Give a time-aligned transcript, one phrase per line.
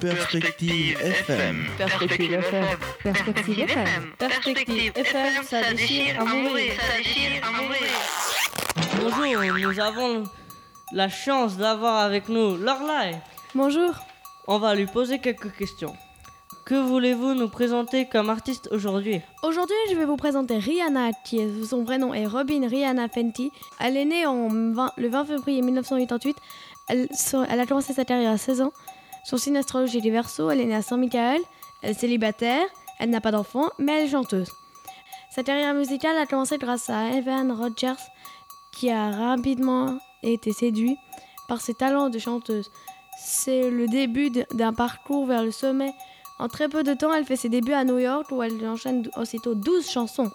[0.00, 1.66] Perspective FM.
[1.78, 2.66] Perspective FM.
[3.02, 4.12] Perspective FM.
[4.18, 6.72] Perspective FM, ça déchire à mourir.
[6.78, 7.88] Ça déchire à mourir.
[9.00, 10.24] Bonjour, nous avons
[10.92, 13.16] la chance d'avoir avec nous Lorelai.
[13.54, 13.94] Bonjour.
[14.46, 15.94] On va lui poser quelques questions.
[16.66, 19.20] Que voulez-vous nous présenter comme artiste aujourd'hui?
[19.42, 23.50] Aujourd'hui, je vais vous présenter Rihanna, qui est, son vrai nom est Robin Rihanna Fenty.
[23.80, 26.36] Elle est née en 20 le 20 février 1988.
[26.88, 27.08] Elle,
[27.48, 28.72] elle a commencé sa carrière à 16 ans.
[29.26, 30.50] Son signe astrologique est.
[30.52, 31.40] Elle est née à Saint-Michael.
[31.82, 32.64] Elle est célibataire.
[33.00, 34.52] Elle n'a pas d'enfant, mais elle est chanteuse.
[35.30, 38.00] Sa carrière musicale a commencé grâce à Evan Rogers,
[38.72, 40.96] qui a rapidement été séduit
[41.48, 42.70] par ses talents de chanteuse.
[43.18, 45.92] C'est le début d'un parcours vers le sommet.
[46.38, 49.10] En très peu de temps, elle fait ses débuts à New York où elle enchaîne
[49.16, 50.30] aussitôt 12 chansons.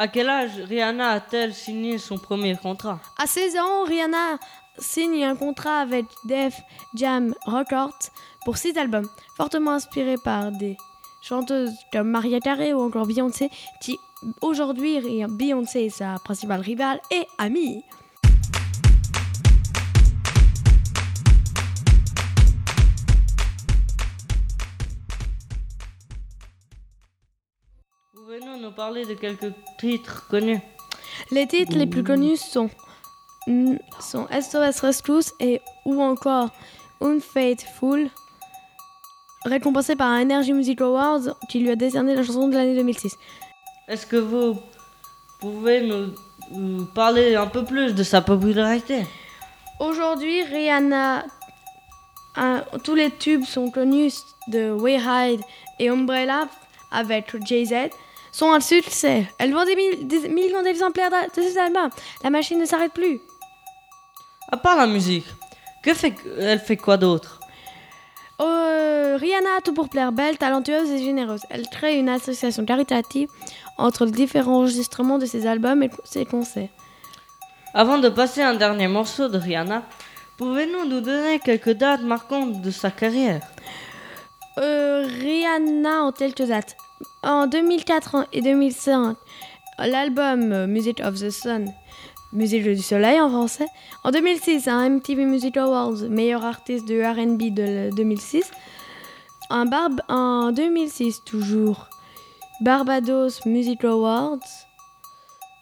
[0.00, 3.00] À quel âge Rihanna a-t-elle signé son premier contrat?
[3.18, 4.38] À 16 ans, Rihanna
[4.78, 6.58] signe un contrat avec Def
[6.94, 8.08] Jam Records
[8.46, 10.78] pour 6 albums, fortement inspirés par des
[11.20, 13.50] chanteuses comme Maria Carey ou encore Beyoncé,
[13.82, 13.98] qui
[14.40, 17.82] aujourd'hui, Beyoncé est sa principale rivale et amie.
[28.70, 30.60] Nous parler de quelques titres connus.
[31.32, 32.70] Les titres les plus connus sont,
[33.98, 36.50] sont SOS Rescue et ou encore
[37.00, 38.10] Unfaithful,
[39.44, 43.16] récompensé par un Energy Music Awards qui lui a décerné la chanson de l'année 2006.
[43.88, 44.60] Est-ce que vous
[45.40, 46.12] pouvez nous,
[46.52, 49.04] nous parler un peu plus de sa popularité?
[49.80, 51.24] Aujourd'hui, Rihanna,
[52.36, 54.12] un- tous les tubes sont connus
[54.48, 55.40] de We Hide
[55.80, 56.46] et Umbrella
[56.92, 57.90] avec Jay-Z
[58.32, 59.26] sont un succès.
[59.38, 61.90] Elle vend des, mille- des millions d'exemplaires de ses albums.
[62.22, 63.20] La machine ne s'arrête plus.
[64.52, 65.26] À part la musique,
[65.82, 67.40] que fait elle fait quoi d'autre?
[68.40, 71.42] Euh, Rihanna a tout pour plaire, belle, talentueuse et généreuse.
[71.50, 73.28] Elle crée une association caritative
[73.76, 76.70] entre les différents enregistrements de ses albums et ses concerts.
[77.74, 79.82] Avant de passer un dernier morceau de Rihanna,
[80.38, 83.42] pouvez-nous nous donner quelques dates marquantes de sa carrière?
[84.58, 86.76] Euh, Rihanna en quelques dates.
[87.22, 89.16] En 2004 et 2005,
[89.78, 91.72] l'album euh, Music of the Sun,
[92.32, 93.66] Musique du Soleil en français.
[94.04, 98.50] En 2006, un MTV Music Awards, meilleur artiste de RB de 2006.
[99.50, 101.88] Un barb en 2006 toujours,
[102.60, 104.38] Barbados Music Awards,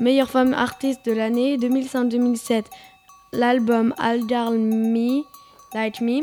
[0.00, 2.64] meilleure femme artiste de l'année 2005-2007.
[3.32, 5.22] L'album I'll Girl Me,
[5.74, 6.22] Like Me.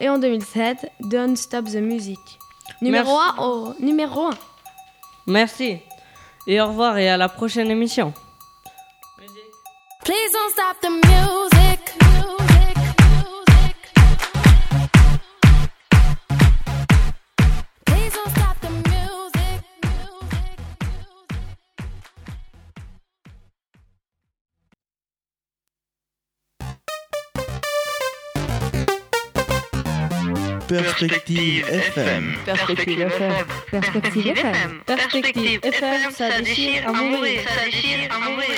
[0.00, 2.18] Et en 2007, Don't Stop the Music.
[2.80, 3.38] Numéro Merci.
[3.38, 4.30] 1 au numéro 1.
[5.26, 5.78] Merci.
[6.46, 8.12] Et au revoir et à la prochaine émission.
[10.04, 12.53] Please don't stop the music.
[30.68, 32.36] Perspective FM.
[32.46, 33.46] Perspective FM.
[33.70, 34.80] Perspective FM.
[34.86, 37.40] Perspective FM, ça déchire à mourir.
[37.46, 38.48] Ça déchire à mourir.